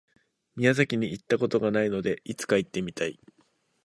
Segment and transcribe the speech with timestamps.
[0.55, 3.19] 宮崎に行った事がないので、いつか行ってみたい。